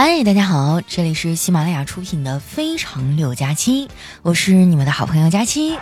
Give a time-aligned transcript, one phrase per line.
[0.00, 3.88] 嗨，大家好，这里是喜马拉雅出品的《非常六加七》，
[4.22, 5.76] 我是你们的好朋友佳期。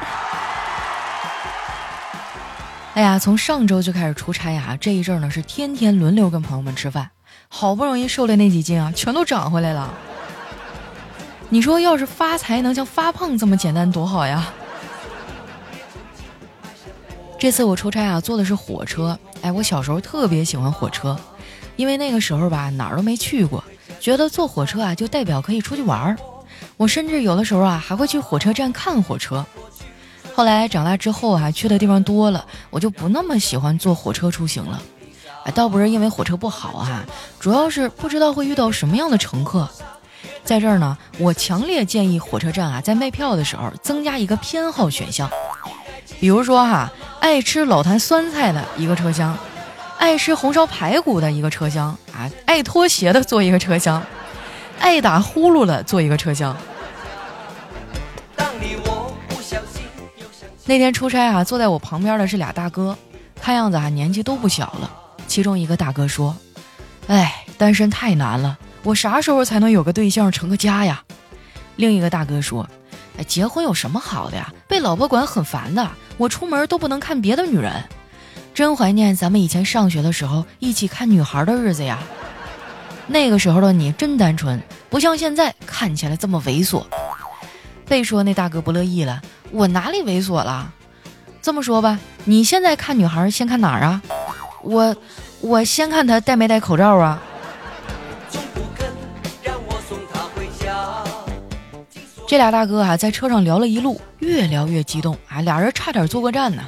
[2.95, 7.11] 哎呀，从上周就开始出差呀，这一阵呢是天天轮流跟朋友们吃饭，
[7.49, 9.92] 好不容易瘦的那几斤啊，全都长回来了。
[11.51, 14.51] 你说要是发财能像发胖这么简单多好呀！
[17.38, 19.19] 这次我出差啊，坐的是火车。
[19.42, 21.14] 哎，我小时候特别喜欢火车，
[21.77, 23.62] 因为那个时候吧，哪儿都没去过。
[24.06, 26.16] 觉得坐火车啊，就代表可以出去玩儿。
[26.77, 29.45] 我甚至有的时候啊，还会去火车站看火车。
[30.32, 34.80] 后来长大之后啊，去的地方多了，我就不那么喜欢坐火车出行了。
[35.42, 37.05] 哎，倒不是因为火车不好啊，
[37.41, 39.69] 主要是不知道会遇到什么样的乘客。
[40.45, 45.29] 在这儿呢，我强烈建议火车站啊，在卖票的时候增加一个偏好选项，
[46.20, 49.37] 比如说哈，爱吃老坛酸菜的一个车厢。
[49.99, 54.03] 爱吃红烧排骨的一个车厢啊，爱拖鞋的坐一个车厢，
[54.79, 56.57] 爱打呼噜的坐一个车厢。
[60.65, 62.97] 那天出差啊，坐在我旁边的是俩大哥，
[63.41, 64.91] 看样子啊年纪都不小了。
[65.28, 66.36] 其中一个大哥说
[67.06, 71.03] ：“哎，单身太难了，我啥时候才能有个对象成个家呀？”
[71.77, 72.69] 另一个大哥说
[73.19, 74.53] ：“哎，结婚有什么好的呀？
[74.66, 77.72] 被老婆管很烦的，我出门都不能看别的女人。”
[78.56, 81.98] 真怀念咱们以前上学的时候一起看女孩的日子呀！
[83.06, 86.82] 那个时候的你真单纯，不像现在看起来这么猥琐。
[87.86, 90.72] 被说那大哥不乐意了，我哪里猥琐了？
[91.42, 94.00] 这么说吧，你现在看女孩先看哪儿啊？
[94.62, 94.96] 我
[95.42, 97.22] 我先看她戴没戴口罩啊。
[102.26, 106.64] 这俩大哥啊，在车上聊了一路，越聊越激动啊，俩人差点坐过站呢。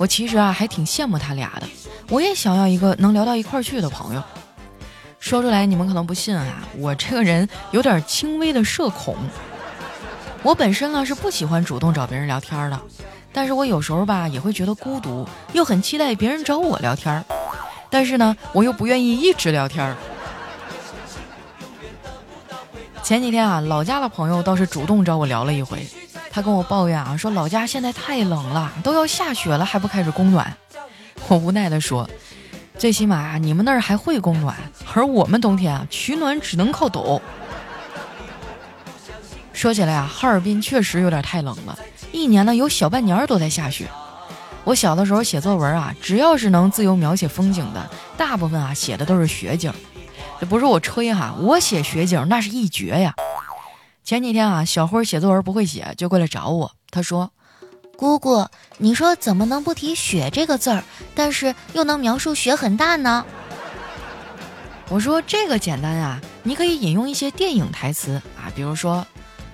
[0.00, 1.68] 我其实啊还挺羡慕他俩的，
[2.08, 4.22] 我也想要一个能聊到一块儿去的朋友。
[5.18, 9.14] 说出来你们可能不信啊，我这个人有点轻微的社恐。
[10.42, 12.80] 我本身呢是不喜欢主动找别人聊天的，
[13.30, 17.22] 但是我有时候吧也会觉得孤独，又很期待别人找我聊天。
[17.90, 19.94] 但是呢，我又不愿意一直聊天。
[23.02, 25.86] 前几天啊，老家的朋友倒是主动找我聊了一回。
[26.32, 30.56] 他跟我抱怨啊，说老家现在太冷了，都要下雪了还不开始供暖。
[31.28, 32.08] 我无奈地说，
[32.78, 34.56] 最起码你们那儿还会供暖，
[34.94, 37.20] 而我们冬天啊取暖只能靠抖。
[39.52, 41.78] 说起来啊，哈尔滨确实有点太冷了，
[42.12, 43.88] 一年呢有小半年都在下雪。
[44.62, 49.72] 我小的时候写作文啊，只要是能自由描写风景的，大部分啊写的都是雪景。
[50.40, 53.12] 这不是我吹哈，我写雪景那是一绝呀。
[54.10, 56.72] 前几天啊，小辉写作文不会写，就过来找我。
[56.90, 57.30] 他说
[57.96, 58.44] ：“姑姑，
[58.78, 60.82] 你说怎么能不提雪这个字儿，
[61.14, 63.24] 但是又能描述雪很大呢？”
[64.90, 69.06] 我说：“这个简单啊，你可以引用一些电影台词啊，比如说，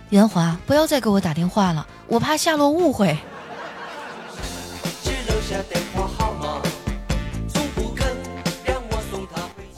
[0.09, 3.15] 元华，不要再给我打电话了，我怕夏洛误会。”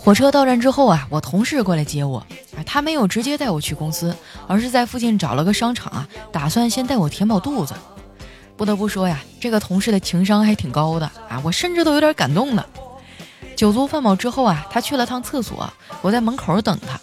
[0.08, 2.26] 火车到站之后啊，我同事过来接我。
[2.64, 7.74] 他没有直接带我去公司，而是在附近找了个商场啊，打算先带我填饱肚子。
[8.56, 12.66] 不得不说呀，这个同事的情商还挺高的啊，我甚至都有点感动了。
[13.54, 15.70] 酒足饭饱之后啊，他去了趟厕所，
[16.00, 16.98] 我在门口等他。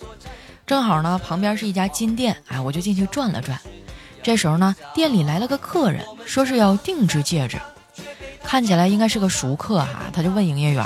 [0.65, 3.55] 正好呢，旁边是一家金店，啊，我就进去转了转。
[4.23, 7.59] 这时候呢，店里来了个客人，说是要定制戒指，
[8.43, 10.83] 看起来应该是个熟客哈，他就问营业员：“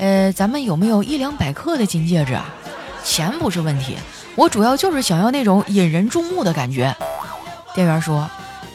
[0.00, 2.48] 呃，咱们有没有一两百克的金戒指啊？”
[3.04, 3.96] 钱不是问题，
[4.34, 6.96] 我主要就是想要那种引人注目的感觉。
[7.74, 8.28] 店员说：“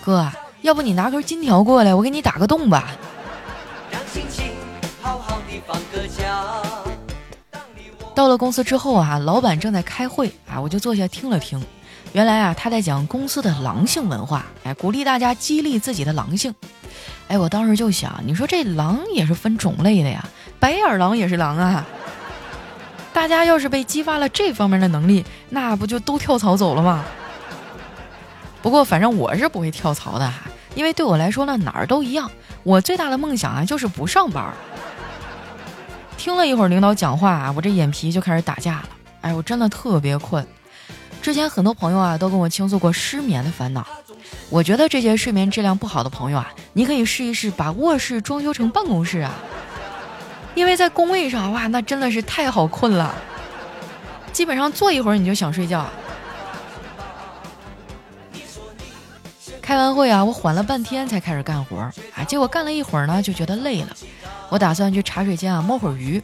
[0.05, 0.31] 哥，
[0.61, 2.91] 要不你拿根金条过来，我给你打个洞吧。”
[8.13, 11.61] 到了公司之后啊，老板正在开会啊，我就坐下听了听。
[12.13, 16.53] 原来啊，他在讲公司的狼性文化，哎，鼓励大家激励自己的狼性。
[17.27, 20.23] 哎，我当时就想，你说这狼也是分种类的呀，
[20.65, 21.85] 白眼狼也是狼啊。
[23.13, 27.05] 大家要是被激发了这方面的能力，那不就都跳槽走了吗？
[28.63, 32.31] 不过反正我是不会跳槽的哈，因为对我来说呢，哪儿都一样。
[32.63, 34.51] 我最大的梦想啊，就是不上班。
[36.17, 38.89] 听了一会儿领导讲话啊，我这眼皮就开始打架了。
[39.21, 40.43] 哎，我真的特别困。
[41.21, 43.85] 之前很多朋友啊都跟我倾诉过失眠的烦恼。
[44.49, 49.31] 我觉得这些睡眠质量不好的朋友啊，你可以试一试把卧室装修成办公室啊。
[50.55, 53.13] 因为在工位上，哇，那真的是太好困了，
[54.31, 55.85] 基本上坐一会儿你就想睡觉。
[59.61, 63.89] 开完会啊，我缓了半天才开始干活，啊，结果干了一会儿呢，就觉得累了。
[64.49, 66.21] 我打算去茶水间啊摸会儿鱼，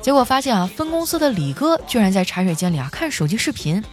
[0.00, 3.84] 结果发现啊，分公司的李哥居然在茶水间里啊看手机视频，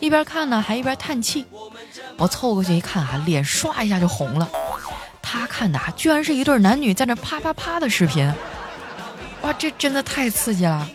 [0.00, 1.46] 一边看呢还一边叹气。
[2.16, 4.48] 我凑过去一看啊，脸唰一下就红了。
[5.22, 8.30] 他看的啊，居然是一对男女在那啪啪啪的视频。
[9.42, 10.86] 哇，这真的太刺激了！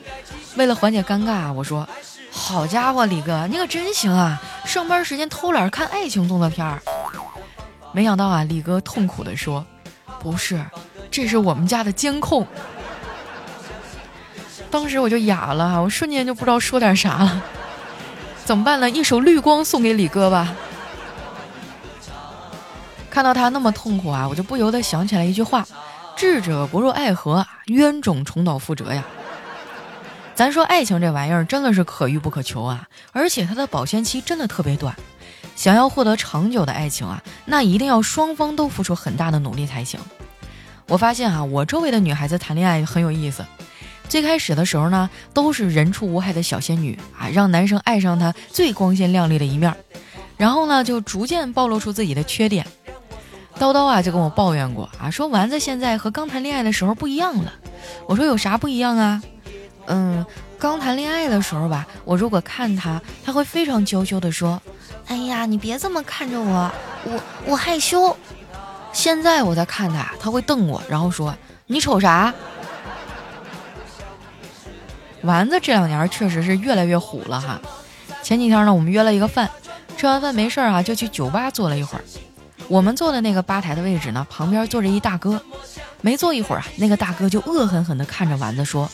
[0.55, 1.87] 为了缓解尴尬，我说
[2.31, 4.41] ：“好家伙，李哥，你可真行啊！
[4.65, 6.81] 上班时间偷懒看爱情动作片儿。”
[7.91, 9.65] 没想到啊，李哥痛苦地说
[10.19, 10.63] ：“不是，
[11.09, 12.45] 这是我们家的监控。”
[14.69, 17.43] 当时我就哑了，我瞬间就不知道说点啥了。
[18.43, 18.89] 怎么办呢？
[18.89, 20.53] 一首绿光送给李哥吧。
[23.09, 25.65] 看到他那么痛苦啊，我就不由得想起来一句话
[26.15, 29.03] ：“智者不入爱河，冤种重蹈覆辙呀。”
[30.35, 34.95] 咱说爱情这玩意儿真的是可遇不可求啊，而且它的保鲜期真的特别短。
[35.55, 39.99] 想要获得长久的爱情啊，那一定要双方都付出很大的努力才行。
[40.87, 43.45] 我发现啊，我周围的女孩子谈恋爱很有意思。
[44.09, 49.73] 最开始的时候呢，都是人畜无害的小仙女啊，让男生爱上她最光鲜亮丽的一面，
[50.35, 52.67] 然后呢，就逐渐暴露出自己的缺点。
[53.59, 57.53] 叨叨啊，就跟我抱怨过啊，说丸子现在和刚谈恋爱的时候不一样了。
[58.07, 59.21] 我说有啥不一样啊？
[59.87, 60.25] 嗯，
[60.57, 64.61] 刚谈恋爱的时候吧，我如果看他，他会非常娇羞的说
[65.07, 66.71] ：“哎呀，你别这么看着我，
[67.05, 68.15] 我我害羞。”
[68.91, 71.35] 现在我在看他，他会瞪我，然后说
[71.67, 72.33] ：“你瞅啥？”
[75.21, 77.59] 丸子这两年确实是越来越虎了哈。
[78.21, 79.49] 前几天呢，我们约了一个饭，
[79.97, 82.03] 吃完饭没事儿啊，就去酒吧坐了一会儿。
[82.67, 85.41] 我们坐的那个吧台的位置呢，旁边坐着一大哥。
[86.01, 88.87] 没坐一会儿啊，那个大哥就恶狠狠地看着丸子说：“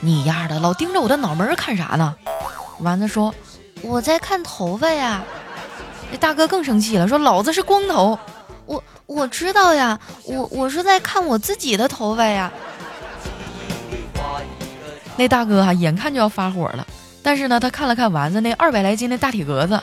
[0.00, 2.14] 你丫的，老盯着我的脑门看啥呢？”
[2.80, 3.34] 丸子说
[3.80, 5.22] ：“我在看头发呀。”
[6.12, 8.18] 那大哥更生气了，说：“老子是光头，
[8.66, 12.52] 我我知道呀，我我是在看我自己的头发呀。”
[15.16, 16.86] 那大哥哈，眼看就要发火了，
[17.22, 19.80] 但是呢，他看了看丸子那二百来斤的大体格子，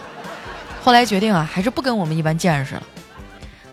[0.86, 2.84] 后来决定啊，还是不跟我们一般见识了。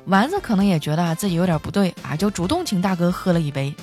[0.07, 3.75] 丸子可能也觉得自己有点不对啊，就主动请大哥喝了一杯。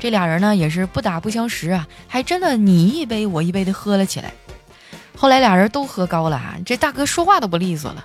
[0.00, 4.34] 这俩人呢，也是不打不相识啊，还真的你一杯我一杯的喝了起来。
[5.16, 8.04] 后来俩人都喝高了啊，这大哥说话都不利索了。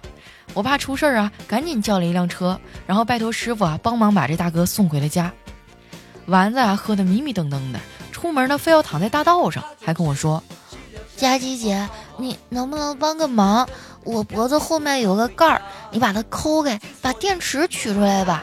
[0.53, 5.33] 我怕出事儿啊，赶紧叫了一辆车，然后拜托师傅啊帮忙把这大哥送回了家。
[6.27, 7.79] 丸子啊，喝得迷迷瞪瞪的。
[8.11, 10.43] 出门呢，非要躺在大道上，还跟我说
[11.17, 11.89] ：“佳琪姐，
[12.19, 13.67] 你能不能帮个忙？
[14.07, 15.61] 我脖子后面有个盖儿，
[15.91, 18.41] 你把它抠开，把电池取出来吧。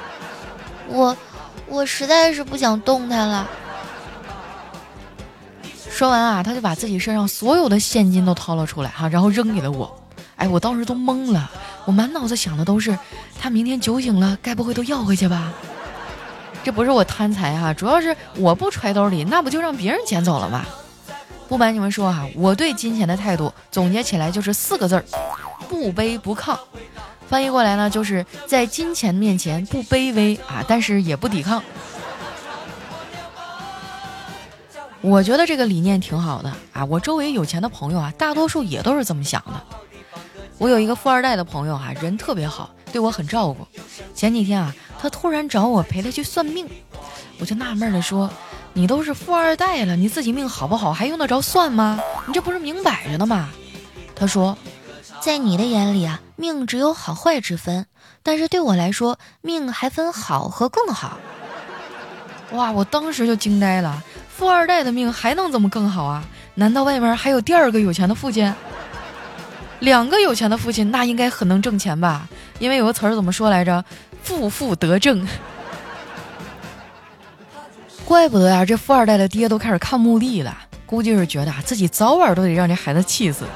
[0.89, 1.17] 我，
[1.67, 3.49] 我实在是不想动弹了。”
[5.89, 9.91] 说完啊，他就把自己身上所有的现金都掏了出来，哈，然后扔给了我。
[10.37, 11.51] 哎，我当时都懵了，
[11.87, 12.99] 我满脑子想的都是，
[13.41, 15.51] 他明天酒醒了，该不会都要回去吧？
[16.63, 20.67] 这不是我贪财哈，主要是我不揣兜里，那不就让别人捡走了吗？
[21.47, 25.05] 不瞒你们说哈，我对金钱的态度总结起来就是四个字儿：
[25.69, 26.59] 不卑不亢。
[27.29, 31.63] 翻译过来呢，就是在金钱面前不卑微啊，但是也不抵抗。
[35.01, 39.63] 我觉得这个理念挺好的啊，我周围有钱的朋友啊，大多数也都是这么想的。
[40.59, 43.67] 我有一个富二代的朋友哈，人特别好，对我很照顾。
[44.15, 44.75] 前几天啊。
[44.97, 46.67] 他突然找我陪他去算命，
[47.39, 48.31] 我就纳闷的说
[48.73, 52.01] ：“你都是富二代了，你自己命好不好还用得着算吗？
[52.27, 53.51] 你这不是明摆着的吗？”
[54.17, 54.57] 他说
[55.25, 57.87] ：“在你的眼里啊，命只有好坏之分，
[58.23, 61.17] 但是对我来说，命还分好和更好。”
[62.53, 62.71] 哇！
[62.71, 66.23] 我当时就惊呆了，富二代的命还能怎么更好啊？
[66.57, 68.55] 难道外面还有第二个有钱的父亲？
[69.79, 72.29] 两个有钱的父亲那应该很能挣钱吧？
[72.59, 73.83] 因为有个词儿怎么说来着？
[74.23, 75.27] 负负得正，
[78.05, 78.63] 怪不得呀！
[78.63, 80.55] 这富二代的爹都开始看墓地了，
[80.85, 83.47] 估计是觉得啊自己早晚都得让这孩子气死。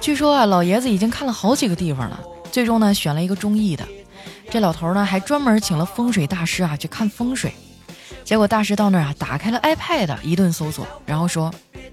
[0.00, 2.20] 据说啊，老爷子已经看了好几个地方了，
[2.52, 3.84] 最终呢选了一个中意的。
[4.48, 7.52] 这老头呢还专门请了风水大师啊去看风水。
[8.24, 11.52] 结果大师到那儿啊，打开了 iPad 一顿搜索，然后说：“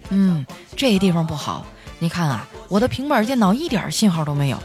[0.09, 0.45] 嗯，
[0.75, 1.65] 这地方不好。
[1.99, 4.57] 你看啊，我的平板电脑一点信号都没有。”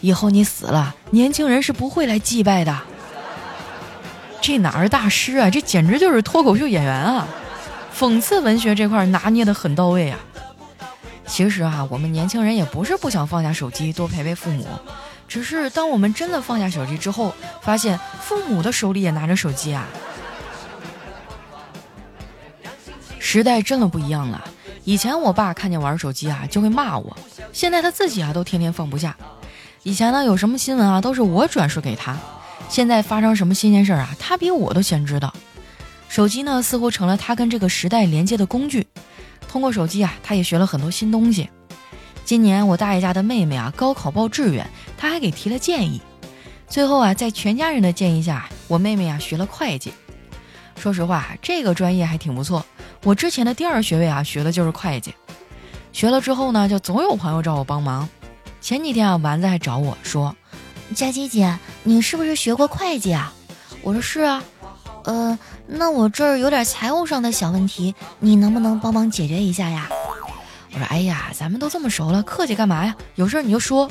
[0.00, 2.76] 以后你死了，年轻人是不会来祭拜的。
[4.40, 7.26] 这哪是大师啊，这简直就是脱口秀演员啊！
[7.96, 10.18] 讽刺文学这块拿捏的很到位啊。
[11.32, 14.66] 其实啊，我们年轻人也不是不想放下手机多陪陪父母，
[15.26, 19.88] 只是当我们真的放下手机之后，发现父母的手里也拿着手机啊。
[23.18, 24.44] 时代真的不一样了，
[24.84, 27.16] 以前我爸看见玩手机啊就会骂我，
[27.50, 29.16] 现在他自己啊都天天放不下。
[29.84, 32.14] 以前呢，有什么新闻啊，都是我转述给他。
[32.68, 35.32] 现在发生什么新鲜事儿啊，他比我都先知道。
[36.10, 38.86] 手机呢似乎成了他跟这个时代连接的工具。
[39.52, 41.46] 通过手机啊，他也学了很多新东西。
[42.24, 44.66] 今年我大爷家的妹妹啊高考报志愿，
[44.96, 46.00] 他还给提了建议。
[46.66, 49.92] 最后啊，在全家人的建议下，我妹妹啊学了会计。
[50.76, 52.64] 说实话，这个专业还挺不错。
[53.04, 55.14] 我之前的第二学位啊学的就是会计。
[55.92, 58.08] 学了之后呢，就总有朋友找我帮忙。
[58.62, 60.34] 前几天啊，丸子还找我说
[60.96, 63.30] ：“佳琪姐，你是不是学过会计啊？”
[63.84, 64.42] 我说：“是啊。”
[65.04, 69.88] 呃，那我这儿有点财务上的小问题，你能不能帮忙解决一下呀？
[70.74, 72.96] 我说：“哎呀，咱们都这么熟了，客气干嘛呀？
[73.16, 73.90] 有事儿你就说。”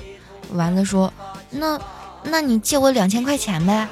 [0.53, 1.13] 丸子说
[1.51, 1.79] ：“那，
[2.23, 3.87] 那你借我两千块钱呗。”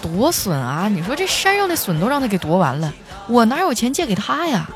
[0.00, 0.88] 多损啊！
[0.88, 2.92] 你说这山上的笋都让他给夺完了，
[3.26, 4.70] 我哪有钱借给他呀？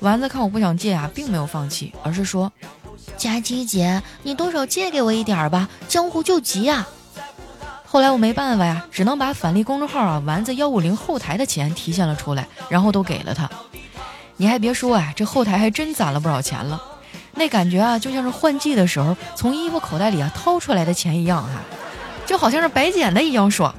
[0.00, 2.52] 丸子看我不想借啊，并没有放弃，而是说
[3.16, 6.88] ：“佳琪姐，你多少借给我一点吧，江湖救急啊！”
[7.90, 13.48] 后来我没办法呀，只能把返利公众号啊丸子幺五零后台的钱提现了出来，然后都给了他。
[14.36, 16.80] 你还别说啊，这后台还真攒了不少钱了，
[17.32, 21.62] 那感觉啊就像是换季的时候从衣服口袋里啊掏出来的钱一样哈，
[22.26, 23.74] 就好像是白捡的一样爽。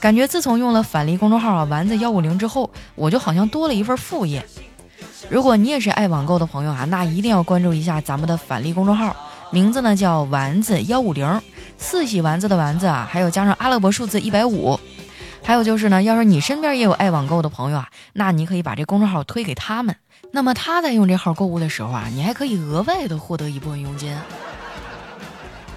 [0.00, 4.42] 感觉自从用了返利公众号啊丸子幺五零之后，我就好像多了一份副业。
[5.28, 9.14] 如果你也是爱网购的朋友啊，那一定要关注一下咱们的返利公众号，
[9.50, 11.40] 名字呢叫丸子幺五零。
[11.84, 14.80] 四喜丸子的丸子啊，还有加上阿拉伯数字一百五，
[15.44, 19.94] 还有就是呢，要是你身边也有爱网购的朋友啊，那你可以把这公众号推给他们，
[20.32, 24.16] 那么他在用这号购物的时候啊，你还可以额外的获得一部分佣金。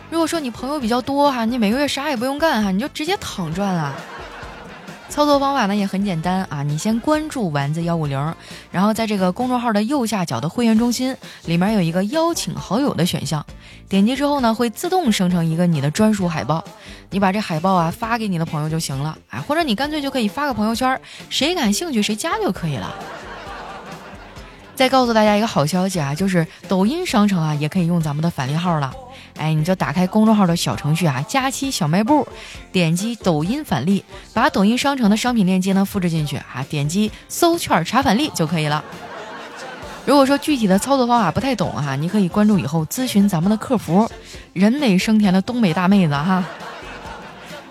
[0.10, 3.94] 如果说你朋友比较多哈，你每个月啥也不用干哈，你就直接躺赚了。
[5.10, 8.36] 操作方法呢也很简单啊，你先关注丸子幺五零，
[8.72, 13.44] 然后在这个公众号的右下角的会员中心里面有一个邀请好友的选项，
[13.90, 16.64] 点击之后呢会自动生成一个你的专属海报，
[17.10, 21.00] 你把这海报啊发给你的朋友就行了，哎，或者你干脆就可以发个朋友圈，
[21.30, 22.94] 谁感兴趣谁加就可以了。
[24.76, 28.94] 再告诉大家一个好消息啊，就是抖音商城啊也可以用咱们的返利号了。
[29.38, 32.28] 哎，你就打开公众号的小程序啊，佳期小卖部，
[32.72, 34.04] 点击抖音返利，
[34.34, 38.84] 把抖音商城的商品链接呢复制进去啊，点击搜券查返利就可以了。
[40.06, 44.10] 如果说具体的操作方法不太懂哈，你可以关注以后咨询咱们的客服，
[44.54, 46.44] 人美声甜的东北大妹子哈，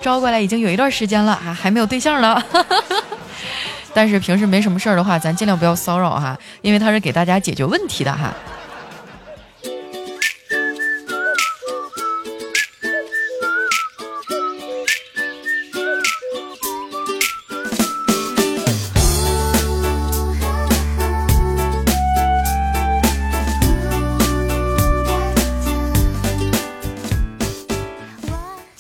[0.00, 2.42] 招过来已经有一段时间了啊，还没有对象呢。
[3.94, 8.30] 但是平时没什么事儿的话，咱尽量不要骚扰哈，因为他是给大家解决问题的哈。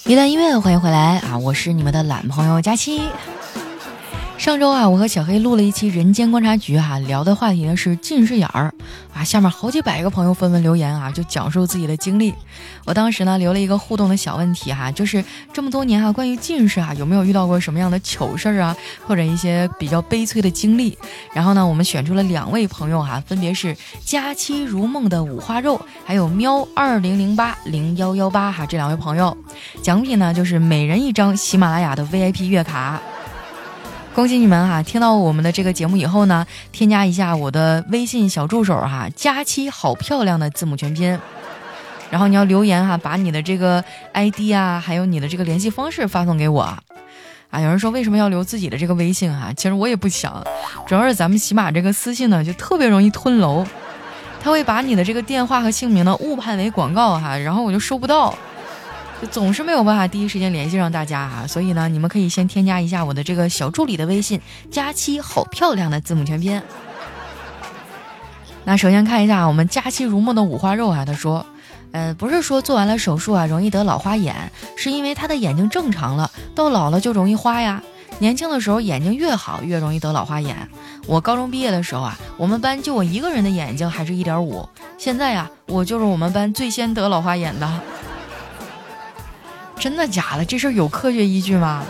[0.08, 1.36] 一段音乐，欢迎回来啊！
[1.36, 3.02] 我是你们的懒朋友佳期。
[4.46, 8.72] 上周啊，我和小黑录了一期《人间观察局》哈，聊的话题呢是近视眼儿
[9.12, 9.24] 啊。
[9.24, 12.32] 下面好几百个朋友纷纷留言啊，就讲述自己的经历。
[12.84, 20.96] 我当时呢留了一个互动的小问题哈，就是这么多年哈，关于近视啊，有没有遇到过什么样的糗事儿啊，或者一些比较悲催的经历？
[21.34, 29.36] 然后呢，我们选出了两位朋友哈，分别是佳期如梦的五花肉，还有喵二零零八零幺幺八哈，这两位朋友，
[29.82, 33.02] 奖品呢就是每人一张喜马拉雅的 VIP 月卡。
[34.16, 34.82] 恭喜你们哈！
[34.82, 41.20] 听到我们的这个节目以后呢，添加一下我的微信小助手哈，佳期好漂亮的字母全拼，
[42.10, 46.62] 然后你要留言哈，把你的这个 ID 啊，还有你的这个联系方式发送给我。
[46.62, 49.52] 啊，有人说为什么要留自己的这个微信哈？
[49.54, 50.42] 其实我也不想，
[50.86, 53.66] 主要是咱们喜马这个私信呢，就特别容易吞楼，
[54.42, 58.34] 他会把你的这个电话和姓名呢误判为广告哈，然后我就收不到。
[59.30, 66.60] 总是没有办法第一时间联系上大家啊，所以呢，你们可以先添加一下我的这个小助理的微信，佳期好漂亮的字母全拼。
[68.64, 71.46] 那首先看一下我们佳期如梦的五花肉啊，他说，
[71.92, 77.82] 呃，不是说做完了手术啊容易得老花眼，是因为他的眼睛正常了，到老了就容易花呀。
[78.18, 80.56] 年轻的时候眼睛越好越容易得老花眼。
[81.06, 84.68] 我高中毕业的时候啊，我们班就我一个人的眼睛还是一点五，
[84.98, 87.80] 现在呀，我就是我们班最先得老花眼的。
[89.78, 90.44] 真的假的？
[90.44, 91.84] 这事儿有科学依据吗？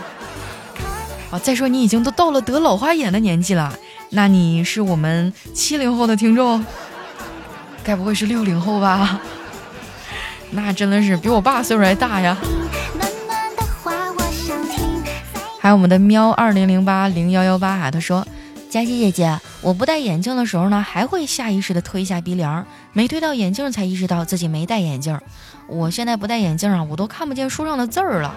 [1.31, 3.73] 啊，再说你已经都到了得老花眼的年纪了，
[4.11, 6.63] 那你是我们七零后的听众，
[7.83, 9.19] 该不会是六零后吧？
[10.51, 12.37] 那真的是比我爸岁数还大呀。
[15.59, 18.25] 还有我们的喵二零零八零幺幺八啊，他说。
[18.69, 22.63] 佳琪姐姐，我不戴眼镜的时候呢，还会下意识的推一下鼻梁，
[22.97, 25.21] 没推到眼镜才意识到自己没戴眼镜。
[25.67, 28.33] 我现在不戴眼镜啊，我都看不见书上的字儿了。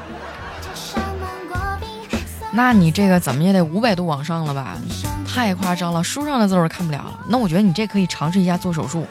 [2.53, 4.77] 那你这个怎么也得五百度往上了吧？
[5.27, 7.11] 太夸张了，书上的字儿看不了。
[7.29, 9.07] 那我觉得你这可以尝试一下做手术。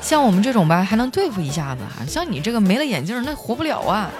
[0.00, 1.82] 像我们这种吧，还能对付一下子。
[2.08, 4.10] 像你这个没了眼镜，那活不了啊。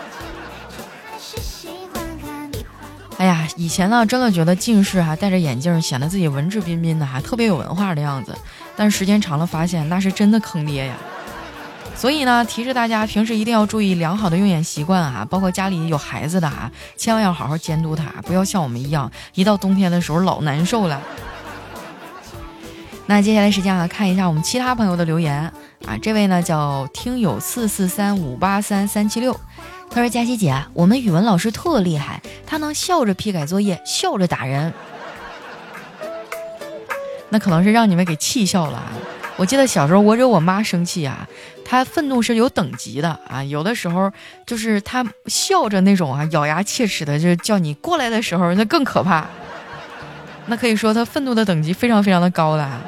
[3.57, 8.37] 以前呢，真的觉得近视哈，戴着眼镜显得自己文质彬彬的，还特别有文化的样子。
[8.75, 10.97] 但时间长了，发现那是真的坑爹呀。
[11.95, 21.01] 所以呢，提示大家平时一定要注意良好的用眼习惯啊，包括家里有孩子的啊，千万要好好监督他，不要像我们一样，一到冬天的时候老难受了。
[23.07, 25.43] 那接下来时间啊，看一下我们其他朋友的留言
[25.87, 29.39] 啊，这位呢叫听友四四三五八三三七六。
[29.95, 34.75] 他说：“佳琪姐，我们语文老师特厉害，他能笑着批改作业，笑着打人。
[37.29, 38.79] 那可能是让你们给气笑了。
[38.79, 38.93] 啊
[39.37, 41.29] 我记得小时候我惹我妈生气啊，
[41.65, 44.13] 她愤怒是有等级的啊，有的时候
[44.47, 49.27] 就是她笑着那种啊，咬牙切齿的，就是叫你过来的时候，那更可怕。
[50.47, 52.81] 那可以说她愤怒的等级非常非常的高了。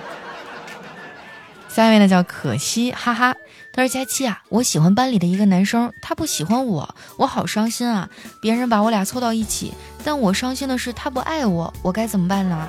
[1.68, 3.34] 下一位呢叫可惜，哈哈。”
[3.76, 8.08] 他说：“佳期啊，我喜欢班里的一个男生，他不喜欢我，我好伤心啊！
[8.40, 12.66] 别人把我俩凑到一起，但我伤心的是他不爱我，我该怎么办呢？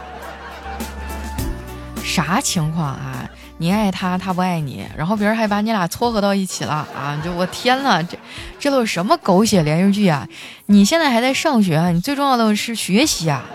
[2.03, 3.23] 啥情况啊？
[3.57, 7.17] 你爱他，他不爱你，然后别人还把你俩撮合到一起了啊！
[7.23, 8.19] 就我天呐，这
[8.59, 10.27] 这都是什么狗血连续剧啊？
[10.65, 11.89] 你现在还在上学啊？
[11.89, 13.45] 你最重要的是学习啊！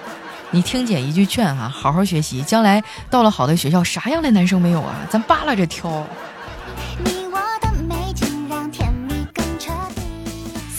[0.53, 4.97] 你听姐一句劝啊，好好学习，将来到了好的学校，啥样的男生没有啊？
[5.11, 6.07] 咱扒拉着挑。”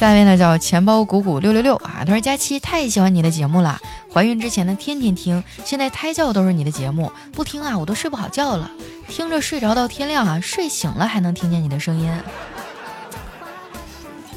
[0.03, 3.79] 下面呢叫钱包鼓鼓六六六啊，他说佳期太喜欢你的节目了，
[4.13, 8.69] 怀孕之前呢天天听，现在胎教都是你的节目，不听啊我都睡不好觉了，
[9.07, 12.11] 听着睡着到天亮啊，睡醒了还能听见你的声音。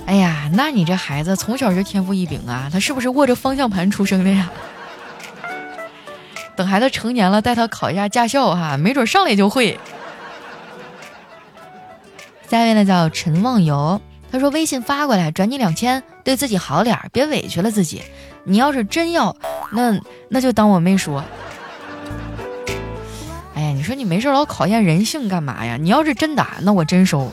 [0.07, 4.49] 哎呀，那你这孩子从小就天赋异禀啊，他是不是握着方向盘出生的呀？
[6.55, 9.81] 等孩子成年了，带他考一下驾校哈，没准上来就会。
[12.49, 14.00] 下一位呢叫陈忘游。
[14.32, 18.02] 他说：“微信发过来，转你两千，对自己好点儿，别委屈了自己。
[18.45, 19.34] 你要是真要，
[19.73, 21.25] 那那就当我没说。
[23.54, 25.76] 哎呀，你说你没事老考验人性干嘛呀？
[25.80, 27.30] 你要是真打，那我真收。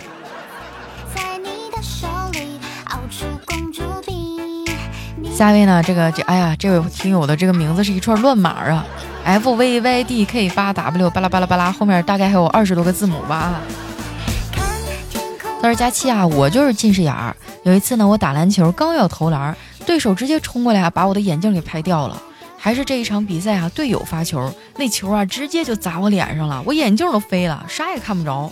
[5.36, 5.82] 下位呢？
[5.84, 8.86] 这个这，哎呀，这位听友的这个名字是一串乱码啊
[9.25, 13.60] ，F V Y D K 八 W 巴拉巴拉巴拉，后面大概还有二十多个字母吧。”
[15.63, 17.34] 他说：“佳期啊，我就是近视眼儿。
[17.63, 22.21] 有一次呢，我打篮球刚要投篮，对手直接冲过来啊，把我的眼镜给拍掉了。
[22.58, 28.52] 还是这一场比赛啊，队友发球，那球啊直接就砸我脸上了，我眼镜都飞了，啥也看不着。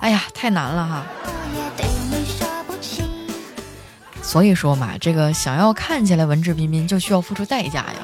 [0.00, 1.06] 哎呀，太难了哈。
[4.20, 7.94] 所以说嘛，这个想要看起来文质彬彬，就需要付出代价呀。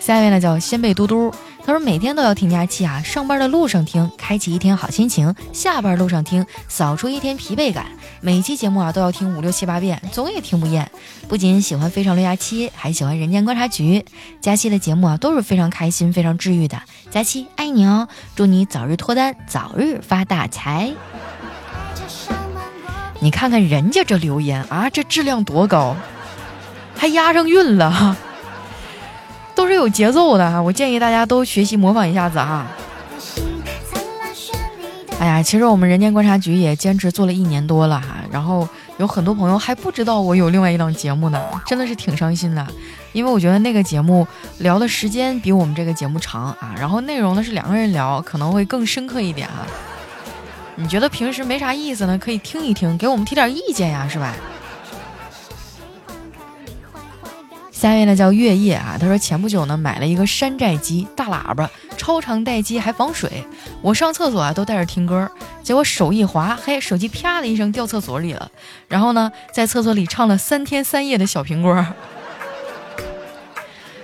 [0.00, 1.32] 下一位呢，叫仙贝嘟嘟。”
[1.68, 7.84] 他说每天都要听佳期啊，上班的路上听，开启一天好心情；下班路上听，扫出一天疲惫感。
[8.22, 10.90] 每期节目啊都要听五六七八遍，总也听不厌。
[11.28, 14.02] 不仅喜欢非常六加七，还喜欢人间观察局。
[14.40, 16.80] 佳期的节目啊都是非常开心、非常治愈的。
[17.10, 20.90] 佳期爱你哦，祝你早日脱单，早日发大财。
[23.20, 25.94] 你看看人家这留言啊，这质量多高，
[26.96, 28.16] 还押上韵了哈。
[29.58, 32.64] 都是有节奏的哈，我建议大家都学习模仿一下子哈。
[35.18, 38.68] 哎呀，其实我们人间观察局也坚持做了一年多了哈，然后
[38.98, 42.64] 有很多朋友还不知道我有另外一档节目呢，真的是挺伤心的，
[43.12, 44.24] 因为我觉得那个节目
[44.58, 49.66] 聊的时间比我们这个节目长啊，然后内容呢是两个人聊，可能会更深刻一点哈。
[50.76, 54.36] 你觉得平时没啥意思呢，可以听一听，给我们提点意见呀，是吧？
[57.78, 63.44] 下面呢叫月夜啊，他说前不久呢买了一个山寨机大喇叭，超长待机还防水。
[63.80, 65.30] 我上厕所啊都带着听歌，
[65.62, 68.50] 结果手一滑，嘿，手机啪的一声掉厕所里了。
[68.88, 71.72] 然后呢，在厕所里唱了三天三夜的小苹果。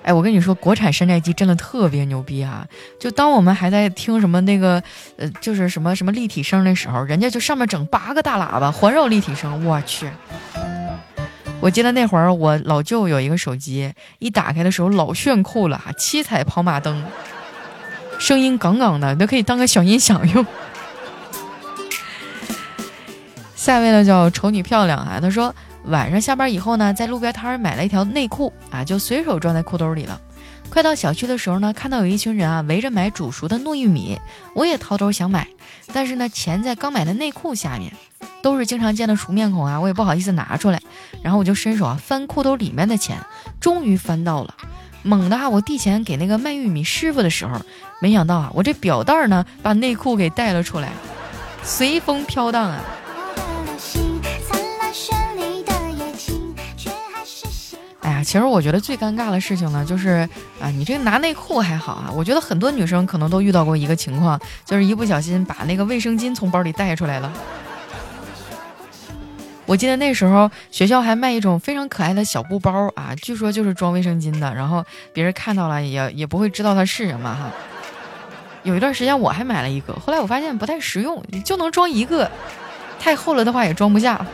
[0.04, 2.64] 哎，我跟你说，国产山寨机真的特别牛逼啊！
[3.00, 4.80] 就当我们还在听什么那个
[5.16, 10.08] 呃，就是什么什么立体声的时候，人家就上面整八个大喇叭环绕立体声，我去。
[11.64, 17.03] 我记得那会儿我老舅有一个手机，一打开的时候老炫酷了，七彩跑马灯，
[18.18, 20.44] 声音杠杠的，都可以当个小音响用。
[23.57, 30.20] 下一位呢叫丑女漂亮啊，他说晚上下班以后呢，在路边摊买了一条内裤啊，就随手装在裤兜里了。
[30.74, 34.18] 快到小区的时候呢，看到有一群人啊围着买煮熟的糯玉米，
[34.56, 35.46] 我也掏兜想买，
[35.92, 37.92] 但是呢钱在刚买的内裤下面，
[38.42, 40.82] 都是经常见的熟面孔啊，我也不好意思拿出来，
[41.22, 43.16] 然后我就伸手啊翻裤兜里面的钱，
[43.60, 44.52] 终于翻到了，
[45.04, 47.60] 猛的哈我递钱给那个卖玉米师傅的时候，
[48.00, 50.90] 没想到啊我这表带呢把内裤给带了出来，
[51.62, 52.80] 随风飘荡啊。
[58.35, 60.29] 其实我觉得最尴尬的事情呢，就是
[60.61, 67.33] 啊，你这个拿内裤还好啊，我觉得很多女生可能都遇到过一个情况，就是一不小心把那个卫生巾从包里带出来了。
[69.66, 77.53] 我记得那时候学校还卖一种非常可爱的小布包啊，据说就是装卫生巾的，然后别人看到了也也不会知道它是什么哈。
[78.64, 82.29] 有一段时间我还买了一个，后来我发现不太实用，就能装一个，
[82.99, 84.27] 太厚了的话也装不下。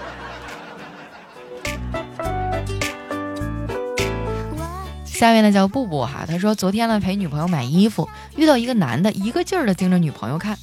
[5.20, 10.56] 下面呢叫布布哈，他说昨天呢陪女朋友买衣服，遇到一个男的，一个劲儿的盯着女朋友看，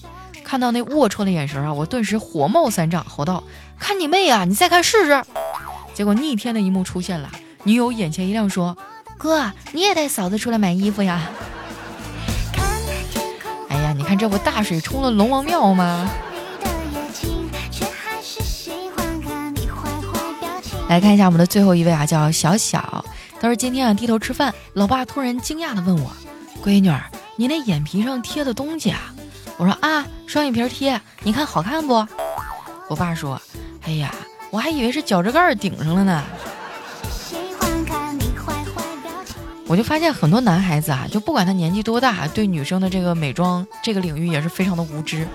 [0.43, 3.43] 看到那龌龊的眼神啊，我顿时火冒三丈，吼道
[3.77, 4.45] ：“看你妹啊！
[4.45, 5.23] 你再看试试！”
[5.93, 7.29] 结果逆天的一幕出现了，
[7.65, 8.75] 女友眼前一亮，说
[9.19, 11.21] ：“哥，你也带嫂子出来买衣服呀？”
[13.69, 16.09] 哎呀，你看这不大水冲了龙王庙吗？
[20.89, 23.05] 来看一下我们的最后一位啊，叫小小。
[23.39, 26.11] 他说：“今天啊，低头吃饭，老爸突然惊讶地问我
[26.63, 27.03] ：‘闺女儿，
[27.35, 29.13] 你那眼皮上贴的东西啊？’
[29.57, 32.05] 我说：‘啊，双眼皮贴，你看好看不？’
[32.89, 33.39] 我爸说
[33.85, 34.11] ：‘哎呀，
[34.49, 36.23] 我还以为是脚趾盖顶上了呢。’
[39.67, 45.27] 我就发现很多男孩子啊，就不管他年纪多大，对女生的这个美妆这个领域也是非常的无知。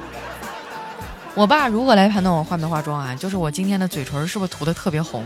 [1.34, 3.14] 我爸如何来判断我化没化妆啊？
[3.14, 5.22] 就是我今天的嘴唇是不是涂的特别红？”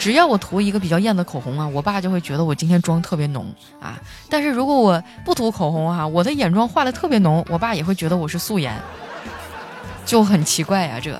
[0.00, 3.46] 只要我涂一个比较艳的口红啊，我爸就会觉得我今天妆特别浓
[3.78, 4.00] 啊。
[4.30, 8.74] 但是如果我不涂口红哈，我的眼妆画的特别浓，我爸也会觉得我是素颜，
[10.06, 11.14] 就很奇怪呀这。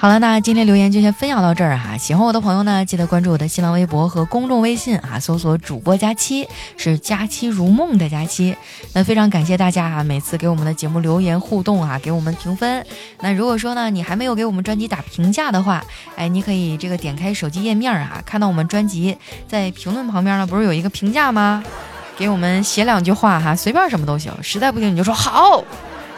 [0.00, 1.98] 好了，那今天留言就先分享到这儿哈。
[1.98, 8.56] 喜欢我的朋友呢，记得关注我的新浪微博和公众微信啊，搜索主播佳期，是佳期如梦的佳期。
[8.92, 12.86] 那非常感谢大家啊，每次给我们的节目留言互动啊，给我们评分。
[13.22, 15.84] 那如果说呢，你还没有给我们专辑打评价的话，
[16.14, 21.64] 哎，你可以这个点开手机页面啊，看到我们专辑在评论旁边呢，不是有一个评价吗？
[22.16, 24.32] 给我们写两句话哈，随便什么都行。
[24.42, 25.64] 实在不行你就说好，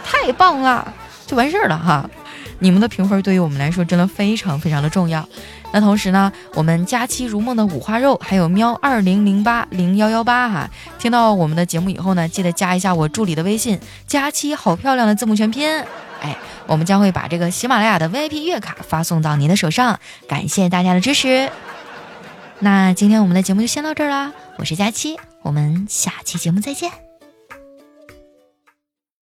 [0.04, 0.92] 太棒了，
[1.26, 2.10] 就完事儿了哈。
[2.60, 5.28] 你们的评分对于我们来说真的非常非常的重要。
[5.72, 15.68] 那同时呢，我们佳期如梦的五花肉还有喵二零零八零幺幺八哈，听到我们的节目以后呢，记得加一下我助理的微信，佳期好漂亮的字母全拼。
[16.20, 19.98] 哎，我们将会把这个喜马拉雅的 VIP 月卡发送到您的手上。
[20.28, 21.50] 感谢大家的支持。
[22.58, 27.09] 那今天我们的节目就先到这儿啦，我是佳期，我们下期节目再见。